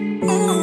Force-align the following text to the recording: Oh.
Oh. 0.00 0.57